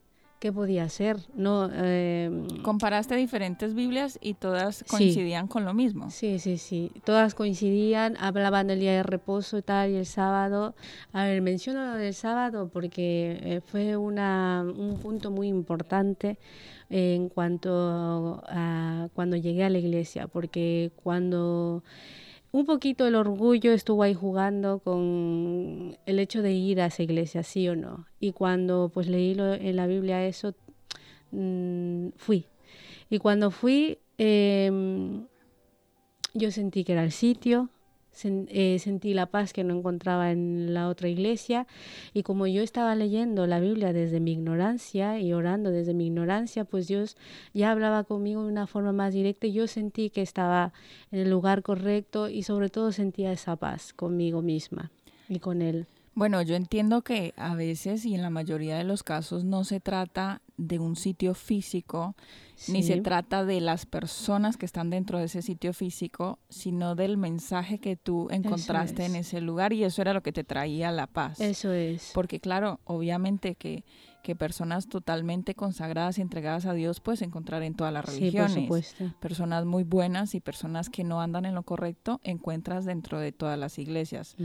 qué 0.40 0.52
podía 0.52 0.88
ser. 0.88 1.18
No, 1.34 1.70
em, 1.72 2.62
Comparaste 2.62 3.14
diferentes 3.14 3.74
Biblias 3.74 4.18
y 4.22 4.34
todas 4.34 4.84
coincidían 4.88 5.46
con 5.46 5.64
lo 5.64 5.74
mismo. 5.74 6.10
Sí, 6.10 6.38
sí, 6.38 6.56
sí. 6.56 6.90
Todas 7.04 7.34
coincidían, 7.34 8.16
hablaban 8.18 8.66
del 8.66 8.80
día 8.80 8.92
de 8.92 9.02
reposo 9.02 9.58
y 9.58 9.62
tal, 9.62 9.90
y 9.90 9.96
el 9.96 10.06
sábado. 10.06 10.74
A 11.12 11.24
ver, 11.24 11.42
menciono 11.42 11.84
lo 11.84 11.94
del 11.94 12.14
sábado 12.14 12.70
porque 12.72 13.38
eh, 13.42 13.60
fue 13.60 13.96
una, 13.98 14.64
un 14.64 14.98
punto 14.98 15.30
muy 15.30 15.48
importante 15.48 16.38
en 16.88 17.28
cuanto 17.28 18.42
a 18.48 19.08
cuando 19.14 19.36
llegué 19.36 19.62
a 19.62 19.70
la 19.70 19.78
iglesia, 19.78 20.26
porque 20.26 20.90
cuando 20.96 21.84
un 22.52 22.66
poquito 22.66 23.06
el 23.06 23.14
orgullo 23.14 23.72
estuvo 23.72 24.02
ahí 24.02 24.14
jugando 24.14 24.80
con 24.80 25.96
el 26.06 26.18
hecho 26.18 26.42
de 26.42 26.52
ir 26.52 26.80
a 26.80 26.86
esa 26.86 27.02
iglesia, 27.02 27.42
sí 27.42 27.68
o 27.68 27.76
no. 27.76 28.06
Y 28.18 28.32
cuando 28.32 28.90
pues 28.92 29.06
leí 29.08 29.36
en 29.38 29.76
la 29.76 29.86
Biblia 29.86 30.26
eso, 30.26 30.54
mm, 31.30 32.08
fui. 32.16 32.46
Y 33.08 33.18
cuando 33.18 33.50
fui, 33.50 33.98
em, 34.18 35.26
yo 36.34 36.50
sentí 36.50 36.84
que 36.84 36.92
era 36.92 37.04
el 37.04 37.12
sitio, 37.12 37.68
eh, 38.24 38.78
sentí 38.78 39.14
la 39.14 39.26
paz 39.26 39.52
que 39.52 39.64
no 39.64 39.76
encontraba 39.76 40.32
en 40.32 40.74
la 40.74 40.88
otra 40.88 41.08
iglesia 41.08 41.66
y 42.12 42.22
como 42.22 42.46
yo 42.46 42.62
estaba 42.62 42.94
leyendo 42.94 43.46
la 43.46 43.60
Biblia 43.60 43.92
desde 43.92 44.20
mi 44.20 44.32
ignorancia 44.32 45.18
y 45.20 45.32
orando 45.32 45.70
desde 45.70 45.94
mi 45.94 46.06
ignorancia, 46.06 46.64
pues 46.64 46.88
Dios 46.88 47.16
ya 47.54 47.70
hablaba 47.70 48.04
conmigo 48.04 48.42
de 48.42 48.48
una 48.48 48.66
forma 48.66 48.92
más 48.92 49.14
directa 49.14 49.46
y 49.46 49.52
yo 49.52 49.66
sentí 49.66 50.10
que 50.10 50.22
estaba 50.22 50.72
en 51.12 51.20
el 51.20 51.30
lugar 51.30 51.62
correcto 51.62 52.28
y 52.28 52.42
sobre 52.42 52.68
todo 52.68 52.92
sentía 52.92 53.32
esa 53.32 53.56
paz 53.56 53.92
conmigo 53.92 54.42
misma 54.42 54.90
y 55.28 55.38
con 55.38 55.62
Él. 55.62 55.86
Bueno, 56.14 56.42
yo 56.42 56.56
entiendo 56.56 57.02
que 57.02 57.32
a 57.36 57.54
veces 57.54 58.04
y 58.04 58.14
en 58.14 58.22
la 58.22 58.30
mayoría 58.30 58.76
de 58.76 58.84
los 58.84 59.02
casos 59.02 59.44
no 59.44 59.64
se 59.64 59.80
trata 59.80 60.42
de 60.60 60.78
un 60.78 60.94
sitio 60.94 61.34
físico, 61.34 62.14
ni 62.68 62.82
se 62.82 63.00
trata 63.00 63.44
de 63.46 63.60
las 63.62 63.86
personas 63.86 64.58
que 64.58 64.66
están 64.66 64.90
dentro 64.90 65.18
de 65.18 65.24
ese 65.24 65.40
sitio 65.40 65.72
físico, 65.72 66.38
sino 66.50 66.94
del 66.94 67.16
mensaje 67.16 67.78
que 67.78 67.96
tú 67.96 68.28
encontraste 68.30 69.06
en 69.06 69.16
ese 69.16 69.40
lugar 69.40 69.72
y 69.72 69.84
eso 69.84 70.02
era 70.02 70.12
lo 70.12 70.22
que 70.22 70.32
te 70.32 70.44
traía 70.44 70.92
la 70.92 71.06
paz. 71.06 71.40
Eso 71.40 71.72
es. 71.72 72.10
Porque 72.12 72.40
claro, 72.40 72.80
obviamente 72.84 73.54
que 73.54 73.84
que 74.22 74.36
personas 74.36 74.86
totalmente 74.86 75.54
consagradas 75.54 76.18
y 76.18 76.22
entregadas 76.22 76.66
a 76.66 76.74
Dios 76.74 77.00
puedes 77.00 77.22
encontrar 77.22 77.62
en 77.62 77.74
todas 77.74 77.92
las 77.92 78.04
religiones. 78.04 78.94
Personas 79.20 79.64
muy 79.64 79.84
buenas 79.84 80.34
y 80.34 80.40
personas 80.40 80.90
que 80.90 81.04
no 81.04 81.20
andan 81.20 81.46
en 81.46 81.54
lo 81.54 81.62
correcto 81.62 82.20
encuentras 82.22 82.84
dentro 82.84 83.18
de 83.18 83.32
todas 83.32 83.58
las 83.58 83.78
iglesias. 83.78 84.36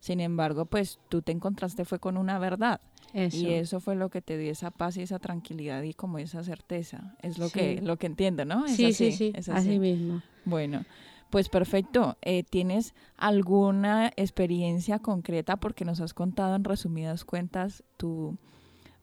Sin 0.00 0.20
embargo, 0.20 0.66
pues 0.66 0.98
tú 1.08 1.22
te 1.22 1.32
encontraste 1.32 1.84
fue 1.84 1.98
con 1.98 2.16
una 2.16 2.38
verdad. 2.38 2.80
Y 3.14 3.50
eso 3.52 3.80
fue 3.80 3.94
lo 3.96 4.10
que 4.10 4.20
te 4.20 4.36
dio 4.36 4.52
esa 4.52 4.70
paz 4.70 4.96
y 4.96 5.02
esa 5.02 5.18
tranquilidad 5.18 5.82
y 5.82 5.94
como 5.94 6.18
esa 6.18 6.42
certeza. 6.42 7.16
Es 7.22 7.38
lo 7.38 7.50
que 7.50 7.80
lo 7.82 7.96
que 7.96 8.06
entiendo, 8.06 8.44
¿no? 8.44 8.68
sí, 8.68 8.92
sí, 8.92 9.12
sí, 9.12 9.32
así. 9.50 9.78
mismo. 9.78 10.22
Bueno, 10.44 10.84
pues 11.30 11.48
perfecto. 11.48 12.16
Eh, 12.22 12.42
¿Tienes 12.42 12.94
alguna 13.16 14.12
experiencia 14.16 14.98
concreta? 14.98 15.56
Porque 15.56 15.84
nos 15.84 16.00
has 16.00 16.14
contado 16.14 16.54
en 16.54 16.64
resumidas 16.64 17.24
cuentas 17.24 17.82
tu 17.96 18.36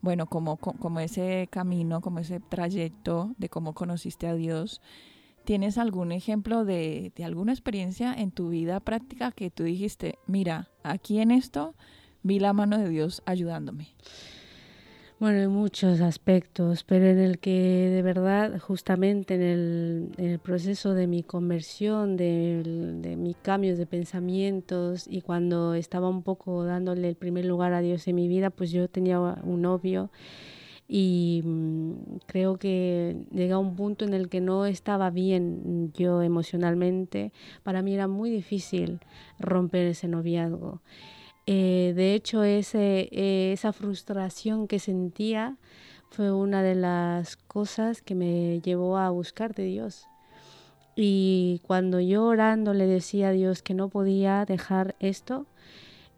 bueno, 0.01 0.27
como, 0.27 0.57
como 0.57 0.99
ese 0.99 1.47
camino, 1.49 1.99
como 1.99 2.19
ese 2.19 2.39
trayecto 2.39 3.33
de 3.39 3.49
cómo 3.49 3.73
conociste 3.73 4.27
a 4.27 4.35
Dios. 4.35 4.79
¿Tienes 5.45 5.79
algún 5.79 6.11
ejemplo 6.11 6.63
de, 6.63 7.11
de 7.15 7.23
alguna 7.23 7.53
experiencia 7.53 8.13
en 8.13 8.29
tu 8.29 8.49
vida 8.49 8.79
práctica 8.79 9.31
que 9.31 9.49
tú 9.49 9.63
dijiste, 9.63 10.19
mira, 10.27 10.69
aquí 10.83 11.19
en 11.21 11.31
esto 11.31 11.73
vi 12.25 12.39
la 12.39 12.53
mano 12.53 12.77
de 12.79 12.89
Dios 12.89 13.21
ayudándome? 13.25 13.89
Bueno, 15.19 15.39
en 15.39 15.51
muchos 15.51 16.01
aspectos, 16.01 16.83
pero 16.83 17.05
en 17.05 17.19
el 17.19 17.39
que 17.39 17.89
de 17.93 18.01
verdad, 18.01 18.59
justamente 18.59 19.35
en 19.35 20.11
el, 20.17 20.39
proceso 20.39 20.93
de 20.93 21.07
mi 21.07 21.23
conversión, 21.23 22.17
de, 22.17 22.63
de 23.01 23.15
mis 23.15 23.37
cambios 23.37 23.77
de 23.77 23.85
pensamientos 23.85 25.05
y 25.07 25.21
cuando 25.21 25.73
estaba 25.73 26.09
un 26.09 26.23
poco 26.23 26.65
dándole 26.65 27.07
el 27.07 27.15
primer 27.15 27.45
lugar 27.45 27.73
a 27.73 27.79
Dios 27.79 28.07
en 28.07 28.15
mi 28.15 28.27
vida, 28.27 28.49
pues 28.49 28.71
yo 28.71 28.89
tenía 28.89 29.19
un 29.19 29.61
novio 29.61 30.09
y 30.87 31.41
mm, 31.43 32.17
creo 32.27 32.57
que 32.57 33.25
llegué 33.31 33.53
a 33.53 33.57
un 33.57 33.75
punto 33.75 34.05
en 34.05 34.13
el 34.13 34.29
que 34.29 34.41
no 34.41 34.65
estaba 34.65 35.09
bien 35.09 35.91
yo 35.93 36.21
emocionalmente. 36.21 37.31
Para 37.63 37.81
mí 37.81 37.93
era 37.93 38.07
muy 38.07 38.29
difícil 38.29 38.99
romper 39.39 39.87
ese 39.87 40.07
noviazgo. 40.07 40.81
Eh, 41.47 41.93
de 41.95 42.13
hecho, 42.15 42.43
eh, 42.43 43.51
esa 43.53 43.73
frustración 43.73 44.67
que 44.67 44.79
sentía 44.79 45.57
fue 46.09 46.31
una 46.31 46.63
de 46.63 46.75
las 46.75 47.35
cosas 47.35 48.01
que 48.01 48.15
me 48.15 48.61
llevó 48.61 48.97
a 48.97 49.09
buscar 49.09 49.53
de 49.53 49.65
Dios. 49.65 50.07
Y 50.95 51.61
cuando 51.67 51.99
yo 51.99 52.25
orando 52.25 52.73
le 52.73 52.87
decía 52.87 53.29
a 53.29 53.31
Dios 53.31 53.61
que 53.61 53.73
no 53.73 53.89
podía 53.89 54.45
dejar 54.45 54.95
esto, 54.99 55.45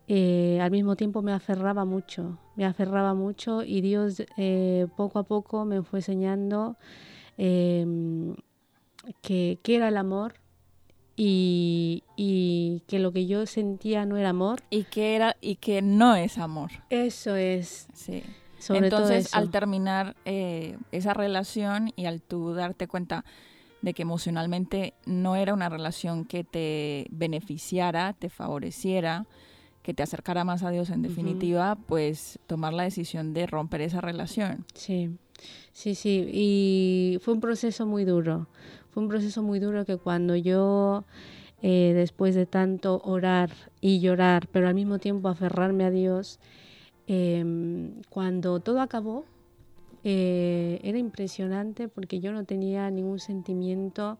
eh, 0.08 0.60
al 0.62 0.72
mismo 0.72 0.96
tiempo 0.96 1.22
me 1.22 1.34
aferraba 1.34 1.84
mucho, 1.84 2.38
me 2.56 2.66
aferraba 2.66 3.14
mucho 3.14 3.64
y 3.64 3.82
Dios 3.82 4.24
eh, 4.38 4.88
poco 4.96 5.20
a 5.20 5.24
poco 5.24 5.66
me 5.66 5.82
fue 5.82 6.00
enseñando 6.00 6.78
em, 7.38 8.36
que, 9.22 9.60
era 9.66 9.90
el 9.90 9.98
amor 9.98 10.36
y, 11.18 12.84
que 12.88 13.00
lo 13.00 13.12
que 13.12 13.26
yo 13.26 13.46
sentía 13.46 14.06
no 14.06 14.18
era 14.18 14.30
amor. 14.30 14.62
Y 14.70 14.84
que, 14.84 15.16
era, 15.16 15.36
y 15.42 15.56
que 15.56 15.82
no 15.82 16.16
es 16.16 16.38
amor. 16.38 16.72
Eso 16.90 17.36
es. 17.36 17.88
Sí. 17.94 18.24
Entonces, 18.70 19.34
al 19.34 19.50
terminar 19.50 20.16
eh, 20.26 20.78
esa 20.92 21.14
relación 21.14 21.92
y 21.96 22.06
al 22.06 22.22
tú 22.22 22.54
darte 22.54 22.88
cuenta 22.88 23.26
de 23.82 23.94
que 23.94 24.02
emocionalmente 24.02 24.94
no 25.06 25.36
era 25.36 25.54
una 25.54 25.70
relación 25.70 26.26
que 26.26 26.44
te 26.44 27.08
beneficiara, 27.12 28.14
te 28.14 28.30
favoreciera, 28.30 29.26
que 29.84 29.94
te 29.94 30.04
acercara 30.04 30.44
más 30.44 30.64
a 30.64 30.72
Dios 30.72 30.90
en 30.90 31.02
definitiva, 31.02 31.78
pues 31.88 32.40
tomar 32.48 32.74
la 32.74 32.84
decisión 32.84 33.34
de 33.34 33.48
romper 33.48 33.82
esa 33.82 34.02
relación. 34.02 34.66
Sí, 34.74 35.12
sí, 35.72 35.96
sí. 35.96 36.28
Y 36.34 37.20
fue 37.22 37.36
un 37.36 37.40
proceso 37.40 37.86
muy 37.86 38.04
duro. 38.04 38.48
Fue 38.98 39.04
un 39.04 39.10
proceso 39.10 39.44
muy 39.44 39.60
duro 39.60 39.86
que 39.86 39.98
cuando 39.98 40.36
yo, 40.36 41.04
eh, 41.62 41.92
después 41.94 42.34
de 42.34 42.48
tanto 42.48 43.00
orar 43.04 43.52
y 43.80 44.00
llorar, 44.00 44.48
pero 44.52 44.68
al 44.68 44.74
mismo 44.74 44.98
tiempo 44.98 45.30
aferrarme 45.30 45.84
a 45.86 45.92
Dios, 45.92 46.40
em, 47.06 48.02
cuando 48.10 48.60
todo 48.60 48.82
acabó, 48.82 49.24
eh, 50.10 50.80
era 50.84 50.98
impresionante 50.98 51.90
porque 51.90 52.22
yo 52.22 52.32
no 52.32 52.46
tenía 52.46 52.90
ningún 52.90 53.20
sentimiento 53.20 54.20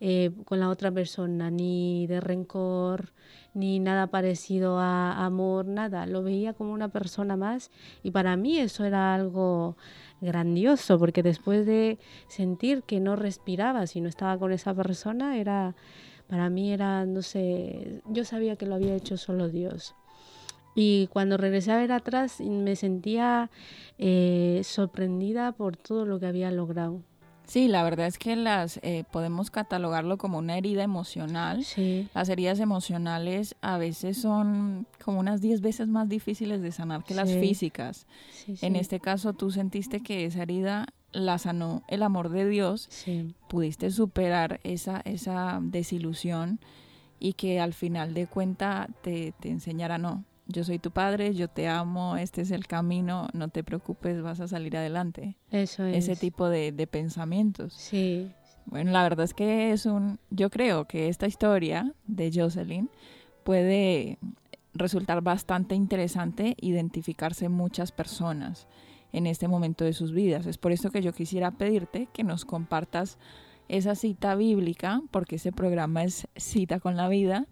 eh, 0.00 0.32
con 0.44 0.58
la 0.58 0.68
otra 0.68 0.90
persona, 0.90 1.48
ni 1.48 2.08
de 2.08 2.20
rencor, 2.20 3.12
ni 3.54 3.78
nada 3.78 4.08
parecido 4.08 4.80
a 4.80 5.24
amor, 5.24 5.66
nada. 5.66 6.06
Lo 6.06 6.24
veía 6.24 6.54
como 6.54 6.72
una 6.72 6.88
persona 6.88 7.36
más 7.36 7.70
y 8.02 8.10
para 8.10 8.36
mí 8.36 8.58
eso 8.58 8.84
era 8.84 9.14
algo 9.14 9.76
grandioso 10.20 10.98
porque 10.98 11.22
después 11.22 11.64
de 11.66 12.00
sentir 12.26 12.82
que 12.82 12.98
no 12.98 13.14
respiraba 13.14 13.86
si 13.86 14.00
no 14.00 14.08
estaba 14.08 14.36
con 14.38 14.50
esa 14.50 14.74
persona, 14.74 15.38
era 15.38 15.76
para 16.26 16.50
mí 16.50 16.72
era, 16.72 17.06
no 17.06 17.22
sé, 17.22 18.02
yo 18.06 18.24
sabía 18.24 18.56
que 18.56 18.66
lo 18.66 18.74
había 18.74 18.96
hecho 18.96 19.16
solo 19.16 19.48
Dios. 19.48 19.94
Y 20.80 21.08
cuando 21.08 21.36
regresé 21.36 21.72
a 21.72 21.76
ver 21.76 21.90
atrás 21.90 22.40
me 22.40 22.76
sentía 22.76 23.50
eh, 23.98 24.60
sorprendida 24.62 25.50
por 25.50 25.76
todo 25.76 26.06
lo 26.06 26.20
que 26.20 26.26
había 26.26 26.52
logrado. 26.52 27.02
Sí, 27.48 27.66
la 27.66 27.82
verdad 27.82 28.06
es 28.06 28.16
que 28.16 28.36
las 28.36 28.78
eh, 28.84 29.02
podemos 29.10 29.50
catalogarlo 29.50 30.18
como 30.18 30.38
una 30.38 30.56
herida 30.56 30.84
emocional. 30.84 31.66
Las 32.14 32.28
heridas 32.28 32.60
emocionales 32.60 33.56
a 33.60 33.76
veces 33.76 34.18
son 34.18 34.86
como 35.04 35.18
unas 35.18 35.40
10 35.40 35.62
veces 35.62 35.88
más 35.88 36.08
difíciles 36.08 36.62
de 36.62 36.70
sanar 36.70 37.02
que 37.02 37.14
las 37.14 37.28
físicas. 37.28 38.06
en 38.46 38.76
este 38.76 39.00
caso 39.00 39.32
tú 39.32 39.50
sentiste 39.50 40.00
que 40.00 40.26
esa 40.26 40.42
herida 40.42 40.86
la 41.10 41.38
sanó 41.38 41.82
el 41.88 42.04
amor 42.04 42.28
de 42.28 42.48
Dios. 42.48 42.88
Pudiste 43.48 43.90
superar 43.90 44.60
esa, 44.62 45.00
esa 45.04 45.58
desilusión 45.60 46.60
y 47.18 47.32
que 47.32 47.58
al 47.58 47.74
final 47.74 48.14
de 48.14 48.28
cuenta 48.28 48.88
te, 49.02 49.32
te 49.40 49.50
enseñara 49.50 49.98
no 49.98 50.24
yo 50.48 50.64
soy 50.64 50.78
tu 50.78 50.90
padre, 50.90 51.34
yo 51.34 51.48
te 51.48 51.68
amo, 51.68 52.16
este 52.16 52.40
es 52.40 52.50
el 52.50 52.66
camino, 52.66 53.28
no 53.34 53.48
te 53.48 53.62
preocupes, 53.62 54.22
vas 54.22 54.40
a 54.40 54.48
salir 54.48 54.76
adelante. 54.76 55.36
Eso 55.50 55.84
es. 55.84 56.08
Ese 56.08 56.16
tipo 56.16 56.48
de, 56.48 56.72
pensamientos. 56.90 57.74
Sí. 57.74 58.32
Bueno, 58.64 58.90
la 58.90 59.02
verdad 59.02 59.24
es 59.24 59.34
que 59.34 59.72
es 59.72 59.86
un, 59.86 60.18
yo 60.30 60.50
creo 60.50 60.86
que 60.86 61.08
esta 61.08 61.26
historia 61.26 61.94
de 62.06 62.30
Jocelyn 62.34 62.90
puede 63.44 64.18
resultar 64.74 65.20
bastante 65.22 65.74
interesante 65.74 66.56
identificarse 66.60 67.48
muchas 67.48 67.92
personas 67.92 68.66
en 69.12 69.26
este 69.26 69.48
momento 69.48 69.84
de 69.84 69.92
sus 69.92 70.12
vidas. 70.12 70.46
Es 70.46 70.56
por 70.56 70.72
eso 70.72 70.90
que 70.90 71.02
yo 71.02 71.12
quisiera 71.12 71.50
pedirte 71.50 72.08
que 72.12 72.24
nos 72.24 72.44
compartas 72.44 73.18
esa 73.68 73.94
cita 73.94 74.34
bíblica, 74.34 75.02
porque 75.10 75.36
ese 75.36 75.52
programa 75.52 76.04
es 76.04 76.26
cita 76.36 76.80
con 76.80 76.96
la 76.96 77.08
vida, 77.08 77.46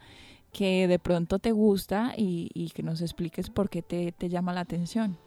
que 0.57 0.89
de 0.89 0.99
pronto 0.99 1.39
te 1.39 1.53
gusta 1.53 2.15
y, 2.17 2.71
que 2.75 2.83
nos 2.83 3.03
expliques 3.03 3.51
por 3.51 3.69
qué 3.69 3.83
te, 3.83 4.29
llama 4.31 4.55
la 4.55 4.63
atención. 4.63 5.19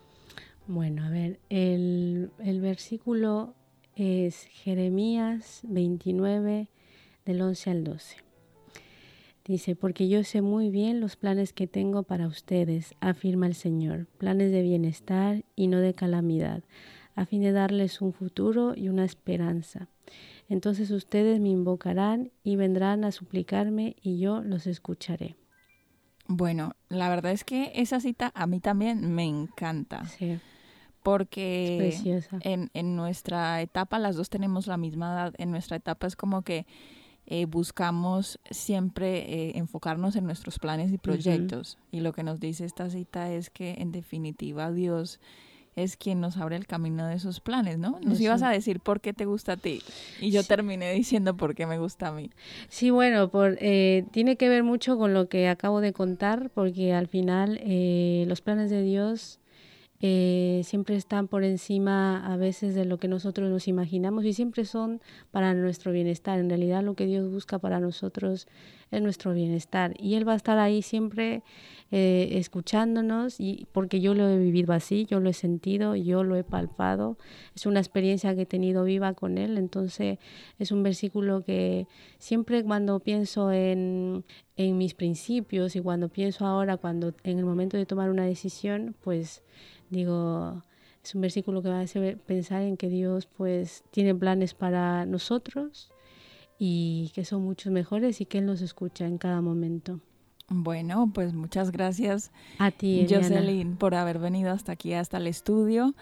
Bueno, 0.65 1.03
a 1.03 1.11
ver, 1.11 1.39
el, 1.49 2.31
el 2.39 2.61
versículo 2.61 3.53
es 3.95 4.45
Jeremías 4.45 5.61
29 5.65 6.67
del 7.25 7.41
11 7.43 7.69
al 7.69 7.83
12. 7.83 8.17
Dice, 9.45 9.75
porque 9.75 10.09
yo 10.09 10.23
sé 10.23 10.41
muy 10.41 10.71
bien 10.71 10.99
los 10.99 11.15
planes 11.15 11.53
que 11.53 11.67
tengo 11.67 12.01
para 12.01 12.25
ustedes, 12.25 12.95
afirma 12.99 13.45
el 13.45 13.53
Señor, 13.53 14.07
planes 14.17 14.51
de 14.51 14.63
bienestar 14.63 15.45
y 15.55 15.67
no 15.67 15.77
de 15.77 15.93
calamidad, 15.93 16.63
a 17.13 17.27
fin 17.27 17.43
de 17.43 17.51
darles 17.51 18.01
un 18.01 18.13
futuro 18.13 18.73
y 18.75 18.89
una 18.89 19.05
esperanza. 19.05 19.89
Entonces 20.49 20.91
ustedes 20.91 21.39
me 21.39 21.49
invocarán 21.49 22.31
y 22.43 22.55
vendrán 22.55 23.05
a 23.05 23.11
suplicarme 23.11 23.95
y 24.01 24.19
yo 24.19 24.41
los 24.41 24.67
escucharé. 24.67 25.35
Bueno, 26.27 26.73
la 26.89 27.09
verdad 27.09 27.31
es 27.31 27.43
que 27.43 27.71
esa 27.75 27.99
cita 27.99 28.31
a 28.35 28.47
mí 28.47 28.59
también 28.59 29.13
me 29.13 29.25
encanta. 29.25 30.05
Sí. 30.05 30.39
Porque 31.03 31.95
en, 32.41 32.69
en, 32.73 32.95
nuestra 32.95 33.61
etapa, 33.61 33.99
las 33.99 34.15
dos 34.15 34.29
tenemos 34.29 34.67
la 34.67 34.77
misma 34.77 35.13
edad, 35.13 35.33
en 35.37 35.49
nuestra 35.49 35.77
etapa 35.77 36.07
es 36.07 36.15
como 36.15 36.41
que 36.41 36.65
eh, 37.31 37.45
buscamos 37.45 38.39
siempre 38.49 39.19
eh, 39.19 39.51
enfocarnos 39.59 40.15
en 40.15 40.25
nuestros 40.25 40.57
planes 40.57 40.91
y 40.91 40.97
proyectos. 40.97 41.77
Y 41.91 41.99
lo 41.99 42.11
que 42.11 42.23
nos 42.23 42.39
dice 42.39 42.65
esta 42.65 42.89
cita 42.89 43.31
es 43.31 43.51
que 43.51 43.75
en 43.77 43.91
definitiva 43.91 44.71
Dios 44.71 45.19
es 45.75 45.97
quien 45.97 46.19
nos 46.19 46.37
abre 46.37 46.55
el 46.55 46.67
camino 46.67 47.07
de 47.07 47.15
esos 47.15 47.39
planes, 47.39 47.77
¿no? 47.77 47.99
Nos 48.01 48.19
ibas 48.19 48.41
a 48.41 48.49
decir 48.49 48.79
por 48.79 49.01
qué 49.01 49.13
te 49.13 49.25
gusta 49.25 49.53
a 49.53 49.57
ti 49.57 49.81
y 50.19 50.31
yo 50.31 50.43
terminé 50.43 50.93
diciendo 50.93 51.35
por 51.35 51.55
qué 51.55 51.65
me 51.65 51.77
gusta 51.77 52.07
a 52.07 52.11
mí. 52.11 52.31
Sí, 52.67 52.89
bueno, 52.89 53.29
por, 53.29 53.57
eh, 53.59 54.05
tiene 54.11 54.35
que 54.35 54.49
ver 54.49 54.63
mucho 54.63 54.97
con 54.97 55.13
lo 55.13 55.29
que 55.29 55.47
acabo 55.47 55.81
de 55.81 55.93
contar 55.93 56.49
porque 56.53 56.93
al 56.93 57.07
final 57.07 57.59
eh, 57.63 58.25
los 58.27 58.41
planes 58.41 58.69
de 58.69 58.83
Dios 58.83 59.39
eh, 60.01 60.61
siempre 60.63 60.95
están 60.95 61.27
por 61.27 61.43
encima 61.43 62.25
a 62.25 62.37
veces 62.37 62.73
de 62.73 62.85
lo 62.85 62.97
que 62.97 63.09
nosotros 63.09 63.49
nos 63.49 63.67
imaginamos 63.67 64.23
y 64.23 64.33
siempre 64.33 64.63
son 64.63 65.01
para 65.31 65.53
nuestro 65.53 65.91
bienestar. 65.91 66.39
En 66.39 66.49
realidad 66.49 66.83
lo 66.83 66.93
que 66.93 67.05
Dios 67.05 67.29
busca 67.29 67.59
para 67.59 67.81
nosotros 67.81 68.47
es 68.91 69.01
nuestro 69.01 69.33
bienestar 69.33 69.93
y 69.99 70.15
Él 70.15 70.27
va 70.27 70.33
a 70.33 70.37
estar 70.37 70.57
ahí 70.57 70.81
siempre 70.81 71.43
eh, 71.91 72.29
escuchándonos 72.33 73.39
y 73.39 73.67
porque 73.71 73.99
yo 73.99 74.13
lo 74.13 74.27
he 74.29 74.37
vivido 74.37 74.73
así, 74.73 75.05
yo 75.05 75.19
lo 75.19 75.29
he 75.29 75.33
sentido, 75.33 75.95
yo 75.95 76.23
lo 76.23 76.35
he 76.35 76.43
palpado, 76.43 77.17
es 77.55 77.65
una 77.65 77.79
experiencia 77.79 78.35
que 78.35 78.43
he 78.43 78.45
tenido 78.45 78.83
viva 78.85 79.13
con 79.13 79.37
Él, 79.37 79.57
entonces 79.57 80.17
es 80.59 80.71
un 80.71 80.81
versículo 80.81 81.43
que 81.43 81.87
siempre 82.17 82.63
cuando 82.63 82.99
pienso 82.99 83.51
en, 83.51 84.23
en 84.59 84.77
mis 84.77 84.93
principios 84.93 85.75
y 85.75 85.81
cuando 85.81 86.09
pienso 86.09 86.45
ahora, 86.45 86.77
cuando 86.77 87.13
en 87.23 87.39
el 87.39 87.45
momento 87.45 87.77
de 87.77 87.85
tomar 87.85 88.09
una 88.09 88.25
decisión, 88.25 88.95
pues 89.01 89.41
Digo, 89.89 90.61
es 91.03 91.15
un 91.15 91.21
versículo 91.21 91.61
que 91.61 91.69
va 91.69 91.79
a 91.79 91.81
hacer 91.81 92.17
pensar 92.17 92.61
en 92.61 92.77
que 92.77 92.89
Dios 92.89 93.25
pues 93.25 93.83
tiene 93.91 94.13
planes 94.13 94.53
para 94.53 95.05
nosotros 95.05 95.91
y 96.59 97.11
que 97.15 97.25
son 97.25 97.43
muchos 97.43 97.71
mejores 97.71 98.21
y 98.21 98.25
que 98.25 98.39
Él 98.39 98.45
nos 98.45 98.61
escucha 98.61 99.07
en 99.07 99.17
cada 99.17 99.41
momento. 99.41 99.99
Bueno, 100.51 101.11
pues 101.13 101.33
muchas 101.33 101.71
gracias 101.71 102.31
a 102.57 102.71
ti, 102.71 103.05
Jocelyn, 103.07 103.75
por 103.75 103.93
haber 103.93 104.17
venido 104.17 104.51
hasta 104.51 104.71
aquí, 104.71 104.93
hasta 104.93 105.17
el 105.17 105.27
estudio. 105.27 105.95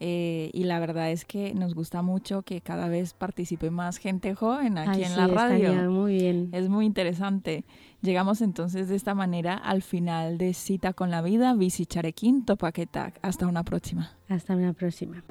Eh, 0.00 0.50
y 0.52 0.64
la 0.64 0.78
verdad 0.80 1.10
es 1.10 1.24
que 1.24 1.54
nos 1.54 1.74
gusta 1.74 2.02
mucho 2.02 2.42
que 2.42 2.60
cada 2.60 2.88
vez 2.88 3.14
participe 3.14 3.70
más 3.70 3.98
gente 3.98 4.34
joven 4.34 4.78
aquí 4.78 5.04
en 5.04 5.16
la 5.16 5.26
radio. 5.26 5.90
muy 5.90 6.14
bien. 6.14 6.50
Es 6.52 6.68
muy 6.68 6.86
interesante. 6.86 7.64
Llegamos 8.02 8.40
entonces 8.42 8.88
de 8.88 8.96
esta 8.96 9.14
manera 9.14 9.54
al 9.54 9.82
final 9.82 10.36
de 10.36 10.52
Cita 10.52 10.92
con 10.92 11.10
la 11.10 11.22
Vida, 11.22 11.54
Bici 11.54 11.86
Charequín, 11.86 12.44
Topaquetac. 12.44 13.18
Hasta 13.22 13.46
una 13.46 13.62
próxima. 13.62 14.10
Hasta 14.28 14.54
una 14.54 14.72
próxima. 14.72 15.22